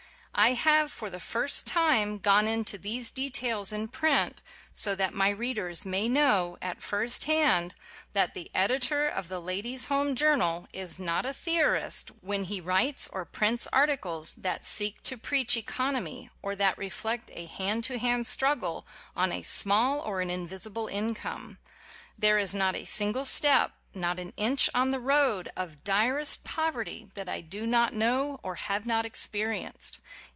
I 0.33 0.53
have 0.53 0.91
for 0.91 1.09
the 1.11 1.19
first 1.19 1.67
time 1.67 2.17
gone 2.17 2.47
into 2.47 2.77
these 2.79 3.11
details 3.11 3.71
in 3.73 3.89
print 3.89 4.41
so 4.73 4.95
that 4.95 5.13
my 5.13 5.27
read 5.29 5.59
ers 5.59 5.85
may 5.85 6.09
know, 6.09 6.57
at 6.63 6.81
first 6.81 7.25
hand, 7.25 7.75
that 8.13 8.33
the 8.33 8.49
Editor 8.55 9.07
of 9.07 9.27
the 9.27 9.39
"Ladies' 9.41 9.85
Home 9.85 10.15
Journal" 10.15 10.67
11 10.71 10.71
WHY 10.71 10.71
I 10.71 10.71
BELIEVE 10.71 10.73
IN 10.73 10.81
PO\^RTY 10.81 10.83
is 10.83 10.99
not 10.99 11.25
a 11.27 11.33
theorist 11.33 12.09
when 12.21 12.43
he 12.45 12.61
writes 12.61 13.07
or 13.11 13.25
prints 13.25 13.67
articles 13.71 14.33
that 14.35 14.65
seek 14.65 15.03
to 15.03 15.17
preach 15.17 15.55
economy 15.57 16.31
or 16.41 16.55
that 16.55 16.77
reflect 16.77 17.29
a 17.35 17.45
hand 17.45 17.83
to 17.83 17.99
hand 17.99 18.25
struggle 18.25 18.87
on 19.15 19.31
a 19.33 19.43
small 19.43 19.99
or 19.99 20.21
an 20.21 20.31
invisible 20.31 20.87
income. 20.87 21.59
There 22.17 22.39
is 22.39 22.55
not 22.55 22.75
a 22.75 22.85
single 22.85 23.25
step, 23.25 23.73
not 23.93 24.17
an 24.17 24.31
inch, 24.37 24.69
on 24.73 24.91
the 24.91 24.99
road 25.01 25.49
of 25.57 25.83
direst 25.83 26.45
poverty 26.45 27.11
that 27.13 27.27
I 27.27 27.41
do 27.41 27.67
not 27.67 27.93
know 27.93 28.39
or 28.41 28.55
have 28.55 28.85
not 28.85 29.03
experi 29.05 29.69
enced. 29.69 29.99